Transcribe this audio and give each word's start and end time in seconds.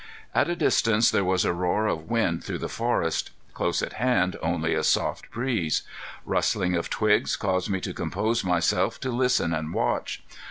At 0.33 0.49
a 0.49 0.55
distance 0.55 1.11
there 1.11 1.23
was 1.23 1.45
a 1.45 1.53
roar 1.53 1.85
of 1.85 2.09
wind 2.09 2.43
through 2.43 2.57
the 2.57 2.67
forest; 2.67 3.29
close 3.53 3.83
at 3.83 3.93
hand 3.93 4.35
only 4.41 4.73
a 4.73 4.83
soft 4.83 5.29
breeze. 5.29 5.83
Rustling 6.25 6.73
of 6.75 6.89
twigs 6.89 7.35
caused 7.35 7.69
me 7.69 7.79
to 7.81 7.93
compose 7.93 8.43
myself 8.43 8.99
to 9.01 9.11
listen 9.11 9.53
and 9.53 9.75
watch. 9.75 10.23